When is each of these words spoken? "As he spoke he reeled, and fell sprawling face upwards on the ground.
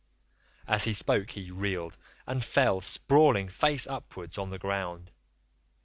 "As 0.67 0.85
he 0.85 0.93
spoke 0.93 1.29
he 1.29 1.51
reeled, 1.51 1.95
and 2.25 2.43
fell 2.43 2.81
sprawling 2.81 3.47
face 3.47 3.85
upwards 3.85 4.39
on 4.39 4.49
the 4.49 4.57
ground. 4.57 5.11